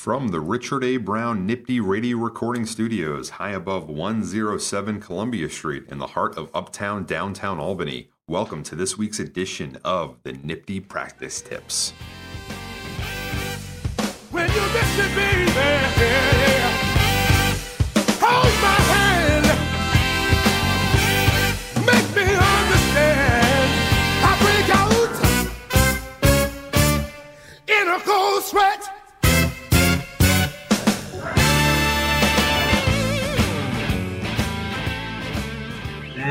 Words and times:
From 0.00 0.28
the 0.28 0.40
Richard 0.40 0.82
A. 0.82 0.96
Brown 0.96 1.44
Nifty 1.44 1.78
Radio 1.78 2.16
Recording 2.16 2.64
Studios, 2.64 3.28
high 3.28 3.50
above 3.50 3.90
107 3.90 4.98
Columbia 4.98 5.50
Street 5.50 5.84
in 5.90 5.98
the 5.98 6.06
heart 6.06 6.38
of 6.38 6.50
uptown 6.54 7.04
downtown 7.04 7.60
Albany, 7.60 8.08
welcome 8.26 8.62
to 8.62 8.74
this 8.74 8.96
week's 8.96 9.20
edition 9.20 9.76
of 9.84 10.16
the 10.22 10.32
Nifty 10.32 10.80
Practice 10.80 11.42
Tips. 11.42 11.92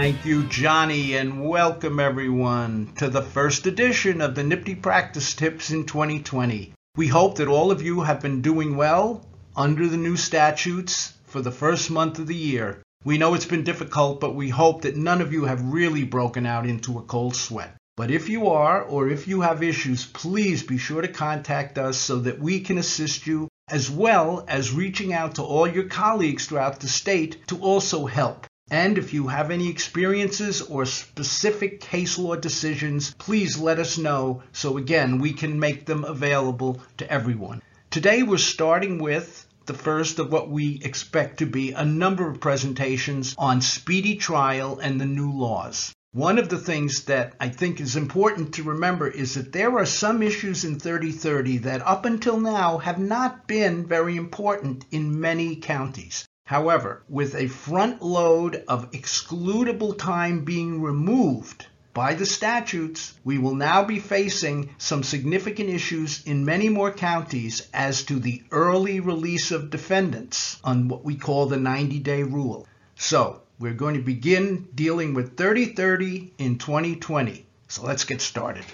Thank 0.09 0.25
you, 0.25 0.43
Johnny, 0.45 1.15
and 1.15 1.47
welcome 1.47 1.99
everyone 1.99 2.93
to 2.97 3.09
the 3.09 3.21
first 3.21 3.67
edition 3.67 4.21
of 4.21 4.33
the 4.33 4.43
Nifty 4.43 4.73
Practice 4.73 5.35
Tips 5.35 5.69
in 5.69 5.85
2020. 5.85 6.73
We 6.95 7.05
hope 7.05 7.35
that 7.35 7.47
all 7.47 7.69
of 7.69 7.83
you 7.83 8.01
have 8.01 8.19
been 8.19 8.41
doing 8.41 8.75
well 8.75 9.23
under 9.55 9.87
the 9.87 9.97
new 9.97 10.17
statutes 10.17 11.13
for 11.25 11.43
the 11.43 11.51
first 11.51 11.91
month 11.91 12.17
of 12.17 12.25
the 12.25 12.35
year. 12.35 12.81
We 13.05 13.19
know 13.19 13.35
it's 13.35 13.45
been 13.45 13.63
difficult, 13.63 14.19
but 14.19 14.33
we 14.33 14.49
hope 14.49 14.81
that 14.81 14.97
none 14.97 15.21
of 15.21 15.31
you 15.31 15.45
have 15.45 15.61
really 15.61 16.05
broken 16.05 16.47
out 16.47 16.65
into 16.65 16.97
a 16.97 17.03
cold 17.03 17.35
sweat. 17.35 17.75
But 17.95 18.09
if 18.09 18.29
you 18.29 18.47
are, 18.47 18.81
or 18.81 19.09
if 19.09 19.27
you 19.27 19.41
have 19.41 19.61
issues, 19.61 20.07
please 20.07 20.63
be 20.63 20.79
sure 20.79 21.03
to 21.03 21.07
contact 21.07 21.77
us 21.77 21.99
so 21.99 22.17
that 22.21 22.39
we 22.39 22.61
can 22.61 22.79
assist 22.79 23.27
you, 23.27 23.47
as 23.69 23.91
well 23.91 24.43
as 24.47 24.73
reaching 24.73 25.13
out 25.13 25.35
to 25.35 25.43
all 25.43 25.67
your 25.67 25.83
colleagues 25.83 26.47
throughout 26.47 26.79
the 26.79 26.87
state 26.87 27.47
to 27.49 27.59
also 27.59 28.07
help. 28.07 28.47
And 28.71 28.99
if 28.99 29.13
you 29.15 29.27
have 29.29 29.49
any 29.49 29.67
experiences 29.67 30.61
or 30.61 30.85
specific 30.85 31.81
case 31.81 32.19
law 32.19 32.35
decisions, 32.35 33.15
please 33.17 33.57
let 33.57 33.79
us 33.79 33.97
know 33.97 34.43
so 34.51 34.77
again 34.77 35.17
we 35.17 35.33
can 35.33 35.59
make 35.59 35.85
them 35.85 36.03
available 36.03 36.79
to 36.97 37.11
everyone. 37.11 37.63
Today 37.89 38.21
we're 38.21 38.37
starting 38.37 38.99
with 38.99 39.47
the 39.65 39.73
first 39.73 40.19
of 40.19 40.31
what 40.31 40.51
we 40.51 40.79
expect 40.83 41.39
to 41.39 41.47
be 41.47 41.71
a 41.71 41.83
number 41.83 42.29
of 42.29 42.39
presentations 42.39 43.33
on 43.39 43.61
speedy 43.61 44.15
trial 44.15 44.77
and 44.77 45.01
the 45.01 45.05
new 45.05 45.31
laws. 45.31 45.91
One 46.11 46.37
of 46.37 46.49
the 46.49 46.57
things 46.59 47.05
that 47.05 47.33
I 47.39 47.49
think 47.49 47.79
is 47.79 47.95
important 47.95 48.53
to 48.55 48.63
remember 48.63 49.07
is 49.07 49.33
that 49.33 49.51
there 49.51 49.77
are 49.77 49.85
some 49.85 50.21
issues 50.21 50.63
in 50.63 50.79
3030 50.79 51.57
that 51.59 51.85
up 51.85 52.05
until 52.05 52.39
now 52.39 52.77
have 52.77 52.99
not 52.99 53.47
been 53.47 53.87
very 53.87 54.15
important 54.15 54.85
in 54.91 55.19
many 55.19 55.55
counties. 55.55 56.27
However, 56.49 57.03
with 57.07 57.35
a 57.35 57.45
front 57.45 58.01
load 58.01 58.63
of 58.67 58.89
excludable 58.89 59.95
time 59.95 60.45
being 60.45 60.81
removed 60.81 61.67
by 61.93 62.15
the 62.15 62.25
statutes, 62.25 63.13
we 63.23 63.37
will 63.37 63.53
now 63.53 63.83
be 63.83 63.99
facing 63.99 64.71
some 64.79 65.03
significant 65.03 65.69
issues 65.69 66.23
in 66.25 66.45
many 66.45 66.67
more 66.67 66.91
counties 66.91 67.67
as 67.71 68.01
to 68.05 68.17
the 68.17 68.41
early 68.49 68.99
release 68.99 69.51
of 69.51 69.69
defendants 69.69 70.57
on 70.63 70.87
what 70.87 71.05
we 71.05 71.17
call 71.17 71.45
the 71.45 71.57
90 71.57 71.99
day 71.99 72.23
rule. 72.23 72.67
So, 72.95 73.43
we're 73.59 73.75
going 73.75 73.97
to 73.97 74.01
begin 74.01 74.69
dealing 74.73 75.13
with 75.13 75.37
3030 75.37 76.33
in 76.39 76.57
2020. 76.57 77.45
So 77.67 77.83
let's 77.83 78.05
get 78.05 78.21
started. 78.21 78.65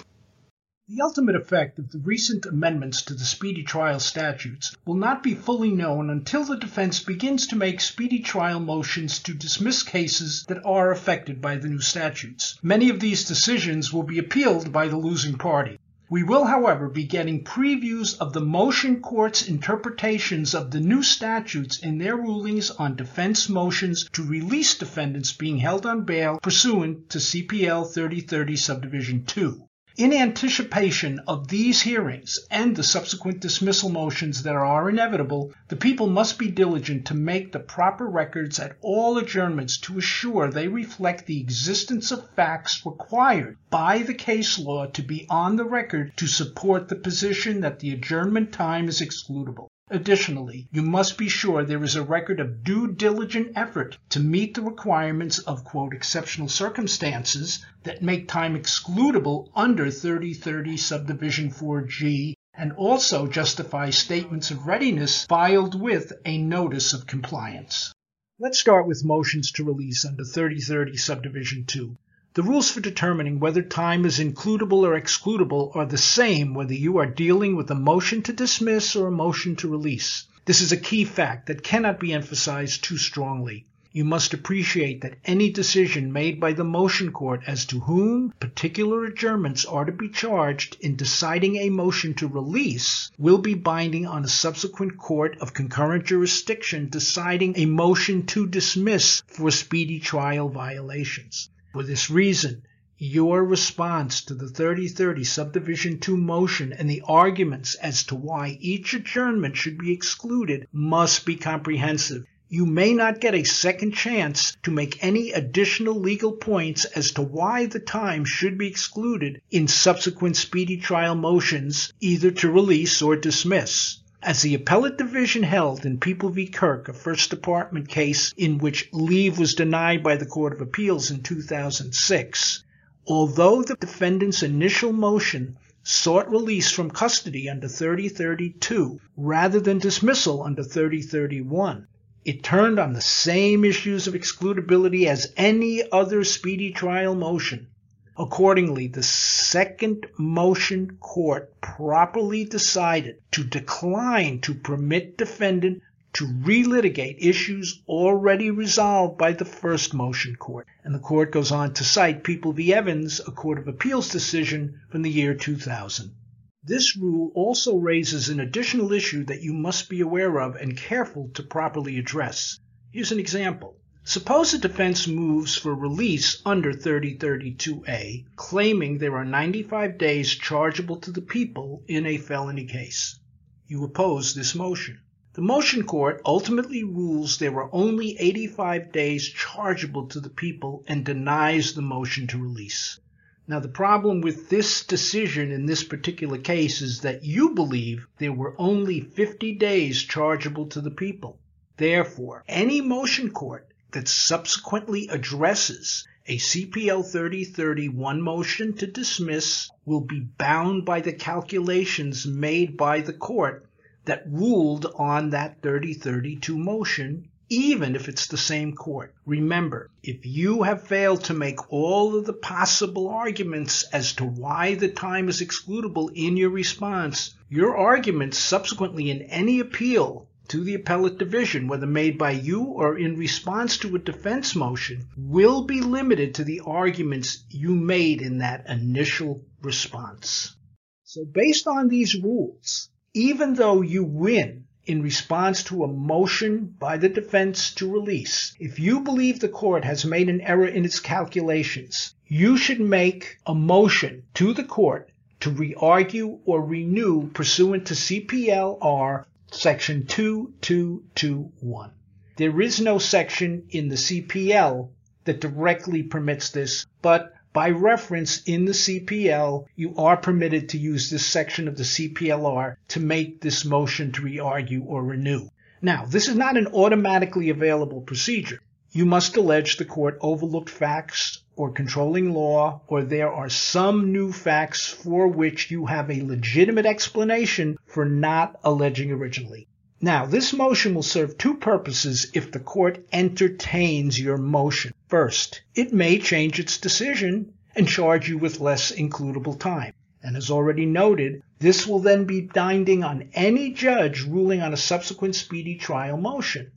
The 0.88 1.02
ultimate 1.02 1.36
effect 1.36 1.80
of 1.80 1.90
the 1.90 1.98
recent 1.98 2.46
amendments 2.46 3.02
to 3.02 3.16
the 3.16 3.24
speedy 3.24 3.64
trial 3.64 4.00
statutes 4.00 4.78
will 4.86 4.94
not 4.94 5.24
be 5.24 5.34
fully 5.34 5.72
known 5.72 6.12
until 6.12 6.44
the 6.44 6.58
defense 6.58 7.00
begins 7.00 7.48
to 7.48 7.56
make 7.56 7.82
speedy 7.82 8.20
trial 8.20 8.60
motions 8.60 9.18
to 9.24 9.34
dismiss 9.34 9.82
cases 9.82 10.46
that 10.48 10.64
are 10.64 10.92
affected 10.92 11.42
by 11.42 11.56
the 11.56 11.68
new 11.68 11.82
statutes. 11.82 12.60
Many 12.62 12.92
of 12.92 13.00
these 13.00 13.26
decisions 13.26 13.92
will 13.92 14.04
be 14.04 14.20
appealed 14.20 14.72
by 14.72 14.88
the 14.88 14.98
losing 14.98 15.40
party. 15.40 15.80
We 16.08 16.22
will, 16.22 16.46
however, 16.46 16.88
be 16.88 17.06
getting 17.06 17.44
previews 17.44 18.16
of 18.20 18.34
the 18.34 18.42
motion 18.42 19.02
court's 19.02 19.48
interpretations 19.48 20.54
of 20.54 20.70
the 20.70 20.82
new 20.82 21.02
statutes 21.02 21.80
in 21.80 21.98
their 21.98 22.16
rulings 22.16 22.70
on 22.70 22.96
defense 22.96 23.50
motions 23.50 24.08
to 24.12 24.24
release 24.24 24.78
defendants 24.78 25.34
being 25.34 25.58
held 25.58 25.88
on 25.88 26.06
bail 26.06 26.38
pursuant 26.44 27.10
to 27.10 27.18
CPL 27.18 27.92
3030 27.92 28.56
Subdivision 28.56 29.26
2. 29.26 29.68
In 29.98 30.12
anticipation 30.12 31.20
of 31.26 31.48
these 31.48 31.82
hearings 31.82 32.38
and 32.52 32.76
the 32.76 32.84
subsequent 32.84 33.40
dismissal 33.40 33.88
motions 33.88 34.44
that 34.44 34.54
are 34.54 34.90
inevitable, 34.90 35.54
the 35.70 35.78
people 35.78 36.08
must 36.08 36.38
be 36.38 36.52
diligent 36.52 37.06
to 37.06 37.14
make 37.14 37.54
the 37.54 37.62
proper 37.62 38.06
records 38.06 38.60
at 38.60 38.76
all 38.82 39.18
adjournments 39.18 39.78
to 39.78 39.98
assure 39.98 40.52
they 40.52 40.68
reflect 40.68 41.28
the 41.28 41.40
existence 41.40 42.12
of 42.12 42.30
facts 42.32 42.86
required 42.86 43.58
by 43.70 44.00
the 44.00 44.14
case 44.14 44.60
law 44.60 44.86
to 44.88 45.02
be 45.02 45.26
on 45.30 45.56
the 45.56 45.64
record 45.64 46.12
to 46.18 46.28
support 46.28 46.90
the 46.90 46.98
position 46.98 47.62
that 47.62 47.80
the 47.80 47.92
adjournment 47.92 48.52
time 48.52 48.90
is 48.90 49.00
excludable. 49.00 49.68
Additionally, 49.92 50.68
you 50.72 50.82
must 50.82 51.16
be 51.16 51.30
sure 51.30 51.64
there 51.64 51.84
is 51.84 51.96
a 51.96 52.02
record 52.02 52.40
of 52.40 52.64
due 52.64 52.92
diligent 52.92 53.52
effort 53.56 54.00
to 54.10 54.20
meet 54.20 54.56
the 54.56 54.64
requirements 54.64 55.38
of 55.38 55.64
quote, 55.64 55.94
exceptional 55.94 56.50
circumstances 56.50 57.64
that 57.84 58.02
make 58.02 58.28
time 58.28 58.56
excludable 58.56 59.52
under 59.56 59.92
3030 59.92 60.76
subdivision 60.78 61.52
4G 61.52 62.34
and 62.56 62.72
also 62.72 63.28
justify 63.28 63.92
statements 63.92 64.50
of 64.50 64.66
readiness 64.66 65.26
filed 65.26 65.80
with 65.80 66.14
a 66.26 66.40
notice 66.40 66.94
of 66.94 67.06
compliance. 67.06 67.94
Let's 68.40 68.60
start 68.60 68.88
with 68.88 69.06
motions 69.06 69.52
to 69.52 69.64
release 69.66 70.04
under 70.04 70.24
3030 70.24 70.98
subdivision 70.98 71.66
2. 71.66 71.96
The 72.36 72.44
rules 72.44 72.70
for 72.70 72.82
determining 72.82 73.40
whether 73.40 73.62
time 73.62 74.04
is 74.04 74.20
includable 74.20 74.86
or 74.86 75.00
excludable 75.00 75.74
are 75.74 75.86
the 75.86 75.98
same 75.98 76.54
whether 76.54 76.74
you 76.74 76.98
are 76.98 77.06
dealing 77.06 77.56
with 77.56 77.72
a 77.72 77.76
motion 77.76 78.22
to 78.24 78.34
dismiss 78.34 78.94
or 78.94 79.08
a 79.08 79.12
motion 79.12 79.56
to 79.56 79.70
release. 79.70 80.26
This 80.44 80.60
is 80.60 80.74
a 80.74 80.78
key 80.78 81.06
fact 81.06 81.48
that 81.48 81.64
cannot 81.64 81.98
be 81.98 82.12
emphasized 82.12 82.84
too 82.84 82.98
strongly. 82.98 83.68
You 83.94 84.04
must 84.04 84.34
appreciate 84.34 85.00
that 85.00 85.18
any 85.24 85.50
decision 85.50 86.12
made 86.12 86.42
by 86.42 86.52
the 86.52 86.66
motion 86.66 87.14
court 87.14 87.42
as 87.48 87.64
to 87.68 87.80
whom 87.80 88.34
particular 88.38 89.06
adjournments 89.06 89.64
are 89.64 89.86
to 89.86 89.94
be 89.94 90.10
charged 90.10 90.76
in 90.82 90.98
deciding 90.98 91.56
a 91.56 91.70
motion 91.70 92.16
to 92.16 92.28
release 92.28 93.12
will 93.18 93.38
be 93.38 93.54
binding 93.54 94.06
on 94.06 94.26
a 94.26 94.28
subsequent 94.28 94.98
court 94.98 95.38
of 95.40 95.54
concurrent 95.54 96.04
jurisdiction 96.04 96.90
deciding 96.90 97.54
a 97.56 97.66
motion 97.66 98.26
to 98.26 98.46
dismiss 98.46 99.24
for 99.26 99.52
speedy 99.52 100.02
trial 100.02 100.50
violations. 100.50 101.50
For 101.76 101.84
this 101.84 102.10
reason, 102.10 102.62
your 102.98 103.44
response 103.44 104.22
to 104.22 104.34
the 104.34 104.48
3030 104.48 105.26
Subdivision 105.26 106.00
2 106.00 106.16
motion 106.16 106.72
and 106.72 106.90
the 106.90 107.02
arguments 107.06 107.76
as 107.76 108.04
to 108.04 108.16
why 108.16 108.58
each 108.62 108.94
adjournment 108.94 109.58
should 109.58 109.78
be 109.78 109.92
excluded 109.92 110.70
must 110.72 111.26
be 111.26 111.36
comprehensive. 111.36 112.24
You 112.48 112.66
may 112.66 112.94
not 112.94 113.20
get 113.20 113.36
a 113.36 113.44
second 113.44 113.92
chance 113.92 114.56
to 114.64 114.72
make 114.72 115.04
any 115.04 115.34
additional 115.34 116.00
legal 116.00 116.32
points 116.32 116.86
as 116.86 117.12
to 117.12 117.22
why 117.22 117.66
the 117.66 117.82
time 117.82 118.24
should 118.24 118.58
be 118.58 118.68
excluded 118.68 119.42
in 119.52 119.68
subsequent 119.68 120.38
speedy 120.38 120.78
trial 120.78 121.16
motions, 121.16 121.92
either 122.00 122.32
to 122.32 122.50
release 122.50 123.02
or 123.02 123.18
dismiss. 123.18 123.98
As 124.28 124.42
the 124.42 124.56
appellate 124.56 124.98
division 124.98 125.44
held 125.44 125.86
in 125.86 126.00
People 126.00 126.30
v. 126.30 126.48
Kirk, 126.48 126.90
a 126.90 126.94
First 126.94 127.30
Department 127.30 127.88
case 127.88 128.34
in 128.36 128.58
which 128.58 128.90
leave 128.92 129.38
was 129.38 129.54
denied 129.54 130.02
by 130.02 130.16
the 130.16 130.26
Court 130.26 130.52
of 130.52 130.62
Appeals 130.62 131.12
in 131.12 131.22
2006, 131.22 132.64
although 133.06 133.62
the 133.62 133.76
defendant's 133.76 134.42
initial 134.42 134.92
motion 134.92 135.58
sought 135.84 136.32
release 136.32 136.72
from 136.72 136.90
custody 136.90 137.48
under 137.48 137.68
3032 137.68 139.00
rather 139.16 139.60
than 139.60 139.78
dismissal 139.78 140.42
under 140.42 140.64
3031, 140.64 141.86
it 142.26 142.42
turned 142.42 142.80
on 142.80 142.94
the 142.94 143.02
same 143.02 143.64
issues 143.64 144.08
of 144.08 144.16
excludability 144.16 145.06
as 145.06 145.32
any 145.38 145.84
other 145.92 146.24
speedy 146.24 146.72
trial 146.72 147.14
motion. 147.14 147.68
Accordingly, 148.18 148.88
the 148.88 149.04
second 149.04 150.08
motion 150.18 150.98
court 151.02 151.60
properly 151.60 152.46
decided 152.46 153.22
to 153.32 153.44
decline 153.44 154.40
to 154.42 154.54
permit 154.54 155.18
defendant 155.18 155.82
to 156.14 156.26
relitigate 156.26 157.18
issues 157.20 157.82
already 157.90 158.50
resolved 158.50 159.18
by 159.18 159.34
the 159.34 159.44
first 159.44 159.94
motion 159.94 160.38
court. 160.38 160.66
And 160.86 160.96
the 160.96 161.00
court 161.00 161.34
goes 161.34 161.52
on 161.52 161.74
to 161.74 161.84
cite 161.84 162.24
People 162.24 162.54
v. 162.54 162.74
Evans, 162.74 163.20
a 163.20 163.32
Court 163.32 163.60
of 163.60 163.68
Appeals 163.68 164.08
decision 164.08 164.80
from 164.90 165.02
the 165.02 165.12
year 165.12 165.34
2000. 165.34 166.16
This 166.64 166.96
rule 166.96 167.34
also 167.36 167.76
raises 167.76 168.30
an 168.30 168.40
additional 168.40 168.94
issue 168.94 169.26
that 169.26 169.42
you 169.42 169.54
must 169.54 169.90
be 169.90 170.00
aware 170.00 170.40
of 170.40 170.56
and 170.56 170.78
careful 170.78 171.32
to 171.34 171.44
properly 171.44 172.00
address. 172.00 172.60
Here's 172.92 173.12
an 173.12 173.20
example. 173.20 173.76
Suppose 174.08 174.54
a 174.54 174.60
defense 174.60 175.08
moves 175.08 175.56
for 175.56 175.74
release 175.74 176.40
under 176.46 176.72
3032A, 176.72 178.26
claiming 178.36 179.00
there 179.00 179.16
are 179.16 179.26
95 179.26 179.98
days 179.98 180.36
chargeable 180.36 180.98
to 180.98 181.12
the 181.12 181.24
people 181.24 181.84
in 181.88 182.06
a 182.06 182.18
felony 182.18 182.66
case. 182.66 183.18
you 183.66 183.84
oppose 183.84 184.36
this 184.36 184.54
motion. 184.54 185.00
The 185.34 185.42
motion 185.42 185.88
court 185.88 186.22
ultimately 186.24 186.84
rules 186.84 187.40
there 187.40 187.52
were 187.52 187.68
only 187.74 188.16
85 188.20 188.92
days 188.92 189.28
chargeable 189.28 190.06
to 190.10 190.20
the 190.20 190.30
people 190.30 190.84
and 190.88 191.04
denies 191.04 191.74
the 191.74 191.82
motion 191.82 192.28
to 192.28 192.38
release. 192.38 193.00
Now, 193.48 193.60
the 193.60 193.70
problem 193.70 194.22
with 194.22 194.50
this 194.50 194.86
decision 194.86 195.52
in 195.52 195.66
this 195.66 195.84
particular 195.84 196.38
case 196.38 196.84
is 196.84 197.02
that 197.02 197.24
you 197.24 197.56
believe 197.56 198.06
there 198.20 198.34
were 198.34 198.54
only 198.60 199.02
50 199.02 199.54
days 199.54 200.04
chargeable 200.04 200.68
to 200.68 200.82
the 200.82 200.92
people. 200.92 201.40
Therefore, 201.78 202.44
any 202.48 202.82
motion 202.82 203.32
court 203.32 203.68
that 203.96 204.10
subsequently 204.10 205.08
addresses 205.08 206.06
a 206.28 206.38
CPL 206.38 207.10
3031 207.10 208.22
motion 208.22 208.74
to 208.74 208.86
dismiss 208.86 209.70
will 209.86 210.02
be 210.02 210.20
bound 210.20 210.84
by 210.84 211.00
the 211.00 211.14
calculations 211.14 212.28
made 212.28 212.76
by 212.76 213.00
the 213.00 213.14
court 213.14 213.66
that 214.04 214.26
ruled 214.28 214.86
on 214.98 215.30
that 215.30 215.62
3032 215.62 216.58
motion, 216.58 217.30
even 217.48 217.96
if 217.96 218.10
it's 218.10 218.28
the 218.28 218.38
same 218.38 218.74
court. 218.74 219.14
Remember, 219.26 219.90
if 220.04 220.26
you 220.26 220.64
have 220.64 220.86
failed 220.86 221.24
to 221.24 221.34
make 221.34 221.72
all 221.72 222.18
of 222.18 222.26
the 222.26 222.34
possible 222.34 223.08
arguments 223.08 223.84
as 223.94 224.12
to 224.14 224.26
why 224.26 224.76
the 224.76 224.90
time 224.90 225.30
is 225.30 225.40
excludable 225.40 226.12
in 226.14 226.36
your 226.36 226.50
response, 226.50 227.34
your 227.48 227.78
arguments 227.78 228.38
subsequently 228.38 229.10
in 229.10 229.22
any 229.22 229.62
appeal 229.62 230.25
to 230.50 230.64
the 230.64 230.76
appellate 230.76 231.18
division, 231.18 231.68
whether 231.68 231.88
made 231.88 232.18
by 232.18 232.32
you 232.32 232.62
or 232.64 232.98
in 232.98 233.18
response 233.18 233.78
to 233.78 233.96
a 233.96 234.00
defense 234.00 234.56
motion, 234.56 235.08
will 235.18 235.64
be 235.64 235.82
limited 235.82 236.36
to 236.36 236.44
the 236.44 236.62
arguments 236.66 237.44
you 237.50 237.76
made 237.76 238.22
in 238.22 238.38
that 238.40 238.70
initial 238.70 239.44
response. 239.62 240.56
So 241.04 241.26
based 241.26 241.68
on 241.68 241.88
these 241.88 242.16
rules, 242.16 242.90
even 243.14 243.54
though 243.54 243.82
you 243.82 244.04
win 244.04 244.66
in 244.86 245.02
response 245.02 245.64
to 245.64 245.84
a 245.84 245.88
motion 245.88 246.76
by 246.78 246.98
the 246.98 247.10
defense 247.10 247.74
to 247.76 247.92
release, 247.92 248.54
if 248.60 248.80
you 248.80 249.00
believe 249.00 249.40
the 249.40 249.50
court 249.50 249.84
has 249.84 250.06
made 250.06 250.30
an 250.30 250.42
error 250.42 250.68
in 250.68 250.86
its 250.86 251.00
calculations, 251.00 252.14
you 252.28 252.58
should 252.58 252.80
make 252.80 253.38
a 253.46 253.56
motion 253.56 254.24
to 254.36 254.54
the 254.54 254.64
court 254.64 255.10
to 255.40 255.50
re-argue 255.50 256.40
or 256.46 256.64
renew 256.64 257.28
pursuant 257.30 257.88
to 257.88 257.94
CPLR 257.94 259.26
section 259.56 260.06
2221. 260.06 261.92
There 262.38 262.62
is 262.62 262.82
no 262.82 262.98
section 262.98 263.68
in 263.70 263.88
the 263.88 263.96
CPL 263.96 264.90
that 265.24 265.40
directly 265.40 266.04
permits 266.04 266.50
this, 266.50 266.86
but 267.02 267.34
by 267.54 267.70
reference 267.70 268.44
in 268.44 268.66
the 268.66 268.74
CPL, 268.74 269.66
you 269.78 269.96
are 269.96 270.18
permitted 270.18 270.70
to 270.70 270.78
use 270.78 271.10
this 271.10 271.26
section 271.26 271.70
of 271.70 271.78
the 271.78 271.84
CPLR 271.84 272.76
to 272.90 273.00
make 273.00 273.40
this 273.40 273.64
motion 273.64 274.12
to 274.12 274.22
re-argue 274.24 274.84
or 274.84 275.02
renew. 275.02 275.48
Now, 275.82 276.06
this 276.06 276.28
is 276.28 276.36
not 276.36 276.58
an 276.58 276.68
automatically 276.68 277.50
available 277.50 278.02
procedure. 278.02 278.60
You 278.92 279.06
must 279.06 279.38
allege 279.38 279.78
the 279.78 279.86
court 279.86 280.18
overlooked 280.20 280.70
facts 280.70 281.45
or 281.56 281.72
controlling 281.72 282.34
law, 282.34 282.82
or 282.88 283.04
there 283.04 283.32
are 283.32 283.50
some 283.50 284.12
new 284.12 284.32
facts 284.32 284.88
for 284.88 285.28
which 285.28 285.72
you 285.72 285.86
have 285.86 286.10
a 286.10 286.22
legitimate 286.24 286.86
explanation 286.86 287.78
for 287.86 288.06
not 288.06 288.60
alleging 288.64 289.12
originally. 289.12 289.68
Now, 290.02 290.26
this 290.26 290.54
motion 290.54 290.94
will 290.94 291.04
serve 291.04 291.38
two 291.38 291.56
purposes 291.56 292.30
if 292.34 292.52
the 292.52 292.60
court 292.60 293.06
entertains 293.12 294.20
your 294.20 294.38
motion. 294.38 294.94
First, 295.08 295.62
it 295.74 295.94
may 295.94 296.20
change 296.20 296.60
its 296.60 296.78
decision 296.78 297.54
and 297.76 297.88
charge 297.88 298.30
you 298.30 298.38
with 298.38 298.60
less 298.60 298.92
includable 298.92 299.58
time. 299.58 299.94
And 300.22 300.36
as 300.36 300.52
already 300.52 300.86
noted, 300.86 301.44
this 301.60 301.88
will 301.88 302.00
then 302.00 302.26
be 302.26 302.42
binding 302.42 303.04
on 303.04 303.30
any 303.34 303.72
judge 303.72 304.24
ruling 304.24 304.62
on 304.62 304.74
a 304.74 304.78
subsequent 304.78 305.36
speedy 305.36 305.76
trial 305.76 306.18
motion. 306.18 306.72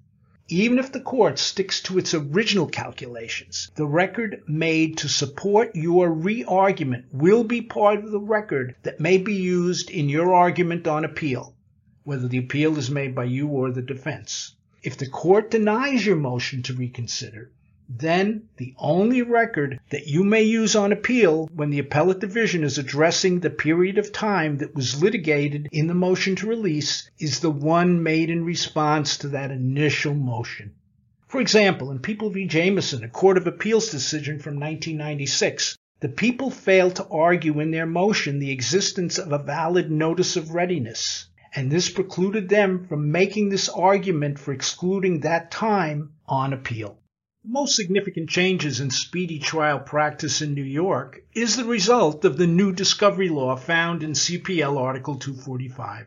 Even 0.50 0.79
if 0.79 0.93
the 0.93 1.00
court 1.00 1.39
sticks 1.39 1.83
to 1.83 1.99
its 1.99 2.15
original 2.15 2.67
calculations, 2.67 3.71
the 3.75 3.85
record 3.85 4.43
made 4.49 4.97
to 4.97 5.06
support 5.06 5.77
your 5.77 6.11
re-argument 6.11 7.05
will 7.12 7.45
be 7.45 7.61
part 7.61 8.03
of 8.03 8.11
the 8.11 8.19
record 8.19 8.75
that 8.83 8.99
may 8.99 9.19
be 9.19 9.35
used 9.35 9.91
in 9.91 10.09
your 10.09 10.33
argument 10.33 10.87
on 10.87 11.05
appeal, 11.05 11.55
whether 12.05 12.27
the 12.27 12.39
appeal 12.39 12.79
is 12.79 12.91
made 12.91 13.15
by 13.15 13.25
you 13.25 13.49
or 13.49 13.71
the 13.71 13.83
defense. 13.83 14.55
If 14.83 14.97
the 14.97 15.11
court 15.11 15.50
denies 15.50 16.06
your 16.06 16.17
motion 16.17 16.62
to 16.62 16.73
reconsider, 16.73 17.50
then 17.90 18.43
the 18.58 18.75
only 18.76 19.23
record 19.23 19.81
that 19.88 20.06
you 20.06 20.23
may 20.23 20.43
use 20.43 20.76
on 20.76 20.93
appeal 20.93 21.49
when 21.55 21.70
the 21.70 21.79
appellate 21.79 22.19
division 22.19 22.62
is 22.62 22.76
addressing 22.76 23.40
the 23.40 23.49
period 23.49 23.96
of 23.96 24.12
time 24.12 24.58
that 24.58 24.75
was 24.75 25.02
litigated 25.02 25.67
in 25.73 25.87
the 25.87 25.94
motion 25.94 26.37
to 26.37 26.46
release 26.46 27.11
is 27.19 27.40
the 27.40 27.50
one 27.50 28.02
made 28.02 28.29
in 28.29 28.44
response 28.44 29.17
to 29.17 29.29
that 29.29 29.50
initial 29.50 30.12
motion. 30.12 30.75
For 31.29 31.40
example, 31.40 31.90
in 31.90 32.00
People 32.00 32.29
v. 32.29 32.46
Jamison, 32.46 33.02
a 33.05 33.08
Court 33.08 33.38
of 33.38 33.46
Appeals 33.46 33.90
decision 33.90 34.38
from 34.38 34.61
1996, 34.61 35.79
the 36.00 36.11
people 36.11 36.50
failed 36.50 36.96
to 36.96 37.08
argue 37.08 37.58
in 37.58 37.70
their 37.70 37.87
motion 37.87 38.38
the 38.38 38.50
existence 38.50 39.19
of 39.19 39.32
a 39.32 39.43
valid 39.43 39.90
notice 39.90 40.37
of 40.37 40.50
readiness, 40.50 41.26
and 41.55 41.73
this 41.73 41.88
precluded 41.88 42.50
them 42.50 42.87
from 42.87 43.11
making 43.11 43.49
this 43.49 43.70
argument 43.70 44.38
for 44.38 44.52
excluding 44.52 45.20
that 45.20 45.50
time 45.50 46.12
on 46.26 46.52
appeal 46.52 46.99
most 47.44 47.76
significant 47.76 48.29
changes 48.29 48.81
in 48.81 48.90
speedy 48.90 49.38
trial 49.38 49.79
practice 49.79 50.43
in 50.43 50.55
New 50.55 50.62
York 50.62 51.23
is 51.32 51.56
the 51.56 51.64
result 51.64 52.25
of 52.25 52.37
the 52.37 52.46
new 52.46 52.73
discovery 52.73 53.29
law 53.29 53.56
found 53.56 54.02
in 54.02 54.11
CPL 54.11 54.76
Article 54.76 55.17
245. 55.17 56.06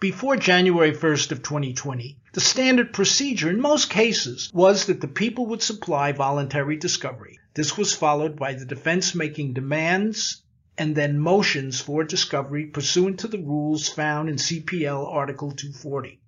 Before 0.00 0.36
January 0.36 0.92
1st 0.92 1.32
of 1.32 1.42
2020, 1.42 2.16
the 2.32 2.40
standard 2.40 2.92
procedure 2.92 3.50
in 3.50 3.60
most 3.60 3.90
cases 3.90 4.50
was 4.54 4.86
that 4.86 5.00
the 5.00 5.08
people 5.08 5.46
would 5.46 5.60
supply 5.60 6.12
voluntary 6.12 6.76
discovery. 6.76 7.38
This 7.52 7.76
was 7.76 7.92
followed 7.92 8.36
by 8.36 8.54
the 8.54 8.64
defense 8.64 9.14
making 9.14 9.52
demands 9.52 10.42
and 10.78 10.94
then 10.94 11.18
motions 11.18 11.80
for 11.80 12.04
discovery 12.04 12.64
pursuant 12.64 13.18
to 13.20 13.28
the 13.28 13.42
rules 13.42 13.88
found 13.88 14.30
in 14.30 14.36
CPL 14.36 15.12
Article 15.12 15.50
240. 15.50 16.19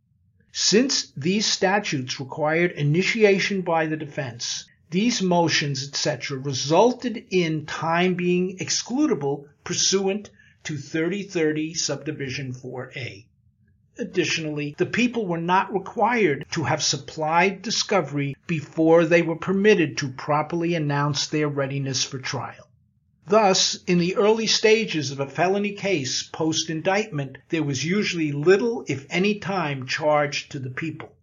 Since 0.55 1.13
these 1.17 1.47
statutes 1.47 2.21
required 2.21 2.73
initiation 2.73 3.63
by 3.63 3.87
the 3.87 3.97
defense, 3.97 4.67
these 4.91 5.23
motions, 5.23 5.89
etc., 5.89 6.37
resulted 6.39 7.25
in 7.31 7.65
time 7.65 8.17
being 8.17 8.59
excludable 8.59 9.49
pursuant 9.65 10.29
to 10.65 10.77
3030 10.77 11.73
subdivision 11.73 12.53
4A. 12.53 13.25
Additionally, 13.99 14.75
the 14.77 14.85
people 14.85 15.27
were 15.27 15.41
not 15.41 15.73
required 15.73 16.45
to 16.51 16.65
have 16.65 16.83
supplied 16.83 17.63
discovery 17.63 18.37
before 18.47 19.07
they 19.07 19.23
were 19.23 19.37
permitted 19.37 19.97
to 19.97 20.11
properly 20.11 20.75
announce 20.75 21.27
their 21.29 21.49
readiness 21.49 22.05
for 22.05 22.19
trial. 22.19 22.69
Thus, 23.29 23.79
in 23.87 23.99
the 23.99 24.17
early 24.17 24.49
stages 24.49 25.13
of 25.13 25.21
a 25.21 25.29
felony 25.29 25.73
case 25.73 26.25
post 26.25 26.69
indictment, 26.69 27.39
there 27.51 27.63
was 27.63 27.85
usually 27.85 28.33
little, 28.33 28.85
if 28.89 29.07
any, 29.09 29.39
time 29.39 29.87
charged 29.87 30.51
to 30.53 30.59
the 30.59 30.71
people. 30.71 31.15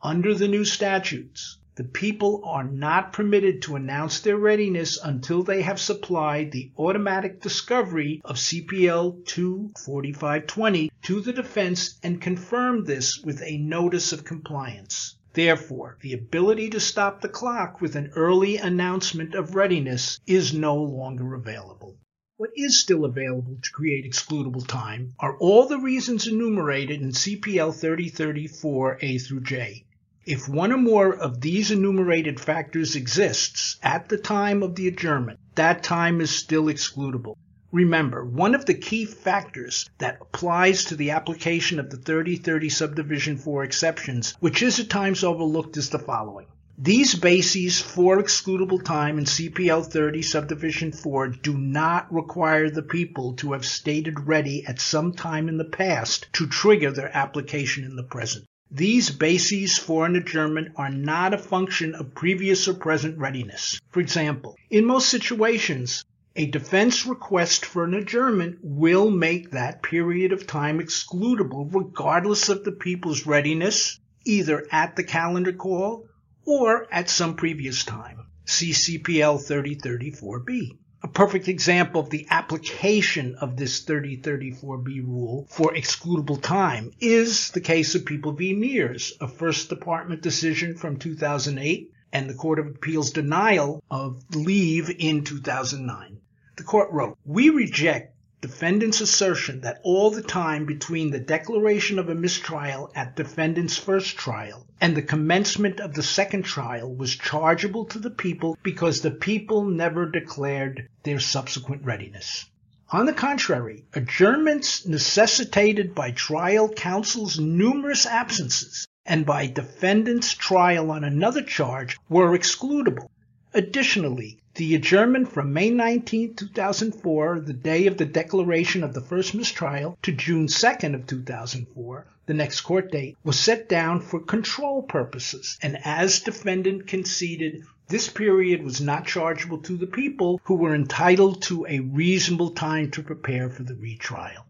Under 0.00 0.32
the 0.32 0.46
new 0.48 0.64
statutes, 0.64 1.58
the 1.74 1.84
people 1.84 2.42
are 2.44 2.64
not 2.64 3.12
permitted 3.12 3.62
to 3.62 3.74
announce 3.74 4.20
their 4.20 4.36
readiness 4.36 4.98
until 5.02 5.42
they 5.42 5.62
have 5.62 5.80
supplied 5.80 6.52
the 6.52 6.70
automatic 6.78 7.40
discovery 7.40 8.20
of 8.24 8.36
CPL 8.36 9.24
24520 9.24 10.92
to 11.02 11.20
the 11.20 11.32
defense 11.32 11.98
and 12.02 12.20
confirmed 12.20 12.86
this 12.86 13.18
with 13.24 13.42
a 13.42 13.58
notice 13.58 14.12
of 14.12 14.24
compliance. 14.24 15.16
Therefore, 15.32 15.96
the 16.00 16.12
ability 16.12 16.70
to 16.70 16.80
stop 16.80 17.20
the 17.20 17.28
clock 17.28 17.80
with 17.80 17.94
an 17.94 18.10
early 18.16 18.56
announcement 18.56 19.34
of 19.34 19.54
readiness 19.54 20.18
is 20.26 20.52
no 20.52 20.74
longer 20.76 21.34
available. 21.34 21.96
What 22.36 22.50
is 22.56 22.80
still 22.80 23.04
available 23.04 23.58
to 23.62 23.70
create 23.70 24.04
excludable 24.04 24.66
time 24.66 25.14
are 25.20 25.36
all 25.36 25.68
the 25.68 25.78
reasons 25.78 26.26
enumerated 26.26 27.00
in 27.00 27.10
CPL 27.10 27.72
3034A 27.72 29.24
through 29.24 29.42
J. 29.42 29.84
If 30.26 30.48
one 30.48 30.72
or 30.72 30.78
more 30.78 31.14
of 31.14 31.40
these 31.40 31.70
enumerated 31.70 32.40
factors 32.40 32.96
exists 32.96 33.78
at 33.82 34.08
the 34.08 34.18
time 34.18 34.62
of 34.62 34.74
the 34.74 34.88
adjournment, 34.88 35.38
that 35.54 35.82
time 35.82 36.20
is 36.20 36.30
still 36.30 36.64
excludable. 36.64 37.36
Remember, 37.72 38.24
one 38.24 38.56
of 38.56 38.66
the 38.66 38.74
key 38.74 39.04
factors 39.04 39.88
that 39.98 40.18
applies 40.20 40.86
to 40.86 40.96
the 40.96 41.12
application 41.12 41.78
of 41.78 41.88
the 41.88 41.96
3030 41.96 42.68
subdivision 42.68 43.36
4 43.36 43.62
exceptions, 43.62 44.34
which 44.40 44.60
is 44.60 44.80
at 44.80 44.90
times 44.90 45.22
overlooked, 45.22 45.76
is 45.76 45.90
the 45.90 45.98
following. 45.98 46.46
These 46.76 47.14
bases 47.14 47.80
for 47.80 48.20
excludable 48.20 48.82
time 48.82 49.18
in 49.18 49.24
CPL 49.24 49.86
30 49.86 50.22
subdivision 50.22 50.92
4 50.92 51.28
do 51.28 51.56
not 51.56 52.12
require 52.12 52.70
the 52.70 52.82
people 52.82 53.34
to 53.34 53.52
have 53.52 53.66
stated 53.66 54.26
ready 54.26 54.64
at 54.66 54.80
some 54.80 55.12
time 55.12 55.48
in 55.48 55.58
the 55.58 55.64
past 55.64 56.26
to 56.32 56.48
trigger 56.48 56.90
their 56.90 57.14
application 57.14 57.84
in 57.84 57.96
the 57.96 58.02
present. 58.02 58.46
These 58.72 59.10
bases 59.10 59.78
for 59.78 60.06
an 60.06 60.16
adjournment 60.16 60.72
are 60.76 60.90
not 60.90 61.34
a 61.34 61.38
function 61.38 61.94
of 61.94 62.14
previous 62.14 62.66
or 62.66 62.74
present 62.74 63.18
readiness. 63.18 63.80
For 63.90 64.00
example, 64.00 64.56
in 64.70 64.86
most 64.86 65.08
situations, 65.08 66.04
a 66.40 66.46
defense 66.46 67.04
request 67.04 67.66
for 67.66 67.84
an 67.84 67.92
adjournment 67.92 68.60
will 68.62 69.10
make 69.10 69.50
that 69.50 69.82
period 69.82 70.32
of 70.32 70.46
time 70.46 70.80
excludable 70.80 71.68
regardless 71.70 72.48
of 72.48 72.64
the 72.64 72.72
people's 72.72 73.26
readiness, 73.26 74.00
either 74.24 74.66
at 74.72 74.96
the 74.96 75.04
calendar 75.04 75.52
call 75.52 76.08
or 76.46 76.86
at 76.90 77.10
some 77.10 77.36
previous 77.36 77.84
time. 77.84 78.24
CCPL 78.46 79.36
3034B. 79.46 80.78
A 81.02 81.08
perfect 81.08 81.46
example 81.46 82.00
of 82.00 82.08
the 82.08 82.26
application 82.30 83.34
of 83.34 83.58
this 83.58 83.84
3034B 83.84 85.06
rule 85.06 85.46
for 85.50 85.74
excludable 85.74 86.40
time 86.40 86.90
is 87.00 87.50
the 87.50 87.60
case 87.60 87.94
of 87.94 88.06
People 88.06 88.32
v. 88.32 88.54
Mears, 88.54 89.12
a 89.20 89.28
First 89.28 89.68
Department 89.68 90.22
decision 90.22 90.74
from 90.74 90.96
2008 90.96 91.92
and 92.14 92.30
the 92.30 92.34
Court 92.34 92.58
of 92.58 92.66
Appeals 92.66 93.10
denial 93.10 93.84
of 93.90 94.24
leave 94.34 94.90
in 94.98 95.22
2009. 95.22 96.19
The 96.60 96.66
court 96.66 96.90
wrote, 96.92 97.16
We 97.24 97.48
reject 97.48 98.14
defendant's 98.42 99.00
assertion 99.00 99.62
that 99.62 99.80
all 99.82 100.10
the 100.10 100.20
time 100.20 100.66
between 100.66 101.10
the 101.10 101.18
declaration 101.18 101.98
of 101.98 102.10
a 102.10 102.14
mistrial 102.14 102.92
at 102.94 103.16
defendant's 103.16 103.78
first 103.78 104.18
trial 104.18 104.66
and 104.78 104.94
the 104.94 105.00
commencement 105.00 105.80
of 105.80 105.94
the 105.94 106.02
second 106.02 106.42
trial 106.42 106.94
was 106.94 107.16
chargeable 107.16 107.86
to 107.86 107.98
the 107.98 108.10
people 108.10 108.58
because 108.62 109.00
the 109.00 109.10
people 109.10 109.64
never 109.64 110.04
declared 110.04 110.86
their 111.02 111.18
subsequent 111.18 111.82
readiness. 111.86 112.44
On 112.90 113.06
the 113.06 113.14
contrary, 113.14 113.86
adjournments 113.94 114.84
necessitated 114.84 115.94
by 115.94 116.10
trial 116.10 116.68
counsel's 116.68 117.38
numerous 117.38 118.04
absences 118.04 118.86
and 119.06 119.24
by 119.24 119.46
defendant's 119.46 120.34
trial 120.34 120.90
on 120.90 121.04
another 121.04 121.42
charge 121.42 121.96
were 122.10 122.36
excludable. 122.36 123.08
Additionally, 123.52 124.38
the 124.54 124.76
adjournment 124.76 125.32
from 125.32 125.52
May 125.52 125.70
19, 125.70 126.34
2004, 126.34 127.40
the 127.40 127.52
day 127.52 127.86
of 127.86 127.96
the 127.96 128.04
declaration 128.04 128.84
of 128.84 128.94
the 128.94 129.00
first 129.00 129.34
mistrial, 129.34 129.98
to 130.02 130.12
June 130.12 130.46
2nd 130.46 130.94
of 130.94 131.06
2004, 131.06 132.06
the 132.26 132.34
next 132.34 132.60
court 132.60 132.92
date, 132.92 133.16
was 133.24 133.40
set 133.40 133.68
down 133.68 134.00
for 134.00 134.20
control 134.20 134.82
purposes, 134.82 135.58
and 135.62 135.78
as 135.84 136.20
defendant 136.20 136.86
conceded, 136.86 137.64
this 137.88 138.08
period 138.08 138.62
was 138.62 138.80
not 138.80 139.04
chargeable 139.04 139.58
to 139.58 139.76
the 139.76 139.86
people 139.88 140.40
who 140.44 140.54
were 140.54 140.74
entitled 140.76 141.42
to 141.42 141.66
a 141.68 141.80
reasonable 141.80 142.50
time 142.50 142.88
to 142.92 143.02
prepare 143.02 143.50
for 143.50 143.64
the 143.64 143.74
retrial. 143.74 144.46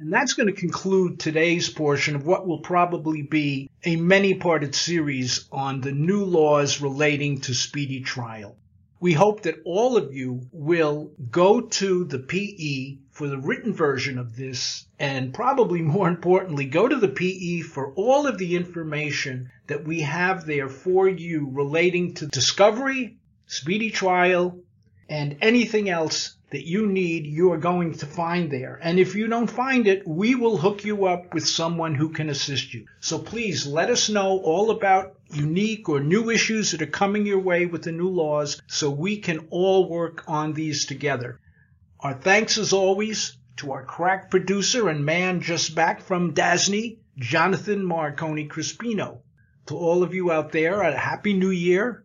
And 0.00 0.12
that's 0.12 0.34
going 0.34 0.46
to 0.46 0.52
conclude 0.52 1.18
today's 1.18 1.68
portion 1.68 2.14
of 2.14 2.24
what 2.24 2.46
will 2.46 2.60
probably 2.60 3.22
be 3.22 3.68
a 3.84 3.96
many 3.96 4.34
parted 4.34 4.76
series 4.76 5.48
on 5.50 5.80
the 5.80 5.90
new 5.90 6.24
laws 6.24 6.80
relating 6.80 7.40
to 7.40 7.52
speedy 7.52 8.02
trial. 8.02 8.56
We 9.00 9.12
hope 9.12 9.42
that 9.42 9.60
all 9.64 9.96
of 9.96 10.14
you 10.14 10.46
will 10.52 11.10
go 11.32 11.62
to 11.62 12.04
the 12.04 12.20
PE 12.20 12.98
for 13.10 13.26
the 13.26 13.38
written 13.38 13.74
version 13.74 14.18
of 14.18 14.36
this, 14.36 14.86
and 15.00 15.34
probably 15.34 15.82
more 15.82 16.08
importantly, 16.08 16.66
go 16.66 16.86
to 16.86 16.96
the 16.96 17.08
PE 17.08 17.62
for 17.62 17.92
all 17.94 18.28
of 18.28 18.38
the 18.38 18.54
information 18.54 19.50
that 19.66 19.84
we 19.84 20.02
have 20.02 20.46
there 20.46 20.68
for 20.68 21.08
you 21.08 21.48
relating 21.50 22.14
to 22.14 22.28
discovery, 22.28 23.16
speedy 23.46 23.90
trial, 23.90 24.60
and 25.08 25.38
anything 25.40 25.88
else 25.88 26.37
that 26.50 26.66
you 26.66 26.86
need, 26.86 27.26
you 27.26 27.52
are 27.52 27.58
going 27.58 27.92
to 27.92 28.06
find 28.06 28.50
there. 28.50 28.78
And 28.82 28.98
if 28.98 29.14
you 29.14 29.26
don't 29.26 29.50
find 29.50 29.86
it, 29.86 30.06
we 30.06 30.34
will 30.34 30.56
hook 30.56 30.84
you 30.84 31.06
up 31.06 31.34
with 31.34 31.46
someone 31.46 31.94
who 31.94 32.08
can 32.10 32.30
assist 32.30 32.72
you. 32.72 32.86
So 33.00 33.18
please 33.18 33.66
let 33.66 33.90
us 33.90 34.08
know 34.08 34.38
all 34.38 34.70
about 34.70 35.16
unique 35.30 35.88
or 35.88 36.00
new 36.00 36.30
issues 36.30 36.70
that 36.70 36.80
are 36.82 36.86
coming 36.86 37.26
your 37.26 37.40
way 37.40 37.66
with 37.66 37.82
the 37.82 37.92
new 37.92 38.08
laws 38.08 38.62
so 38.66 38.90
we 38.90 39.18
can 39.18 39.48
all 39.50 39.88
work 39.88 40.24
on 40.26 40.54
these 40.54 40.86
together. 40.86 41.38
Our 42.00 42.14
thanks 42.14 42.56
as 42.56 42.72
always 42.72 43.36
to 43.58 43.72
our 43.72 43.84
crack 43.84 44.30
producer 44.30 44.88
and 44.88 45.04
man 45.04 45.40
just 45.40 45.74
back 45.74 46.00
from 46.00 46.32
Disney, 46.32 47.00
Jonathan 47.18 47.84
Marconi 47.84 48.48
Crispino. 48.48 49.18
To 49.66 49.76
all 49.76 50.02
of 50.02 50.14
you 50.14 50.32
out 50.32 50.52
there, 50.52 50.80
a 50.80 50.96
happy 50.96 51.34
new 51.34 51.50
year. 51.50 52.04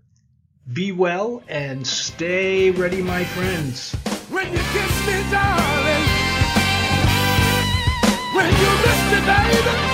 Be 0.72 0.92
well 0.92 1.44
and 1.48 1.86
stay 1.88 2.72
ready, 2.72 3.02
my 3.02 3.24
friends 3.24 3.96
when 4.44 4.54
you 4.54 4.64
kiss 4.74 5.08
me, 5.08 5.32
darling. 5.32 6.06
When 8.34 8.50
you 8.50 8.72
miss 8.84 9.02
me, 9.12 9.20
baby. 9.26 9.93